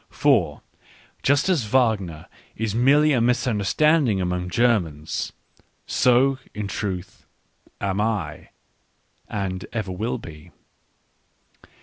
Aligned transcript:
For, 0.09 0.63
just 1.21 1.47
as 1.47 1.63
Wagner 1.65 2.25
is 2.55 2.73
merely 2.73 3.13
a 3.13 3.21
misunderstanding 3.21 4.19
among 4.19 4.49
Germans, 4.49 5.31
so, 5.85 6.39
in 6.55 6.67
truth, 6.67 7.27
am 7.79 8.01
I, 8.01 8.49
and 9.27 9.63
ever 9.71 9.91
wiH 9.91 10.19
,be. 10.23 10.51